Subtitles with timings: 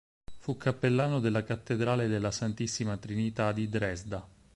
[0.39, 4.27] Fu cappellano della Cattedrale della Santissima Trinità di Dresda.